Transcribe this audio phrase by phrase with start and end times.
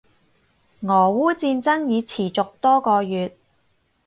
[0.81, 3.37] 俄烏戰爭已持續多個月